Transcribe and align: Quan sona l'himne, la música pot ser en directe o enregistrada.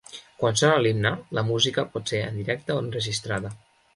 Quan 0.43 0.55
sona 0.61 0.79
l'himne, 0.85 1.11
la 1.39 1.43
música 1.51 1.85
pot 1.97 2.13
ser 2.13 2.23
en 2.31 2.39
directe 2.41 2.79
o 2.79 2.81
enregistrada. 2.87 3.55